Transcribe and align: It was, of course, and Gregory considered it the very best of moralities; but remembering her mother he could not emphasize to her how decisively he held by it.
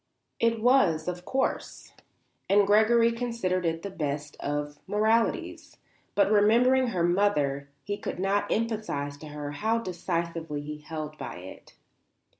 It 0.39 0.59
was, 0.63 1.07
of 1.07 1.25
course, 1.25 1.93
and 2.49 2.65
Gregory 2.65 3.11
considered 3.11 3.67
it 3.67 3.83
the 3.83 3.91
very 3.91 3.97
best 4.13 4.35
of 4.39 4.79
moralities; 4.87 5.77
but 6.15 6.31
remembering 6.31 6.87
her 6.87 7.03
mother 7.03 7.69
he 7.83 7.97
could 7.97 8.17
not 8.17 8.51
emphasize 8.51 9.15
to 9.17 9.27
her 9.27 9.51
how 9.51 9.77
decisively 9.77 10.61
he 10.63 10.79
held 10.79 11.19
by 11.19 11.35
it. 11.35 11.75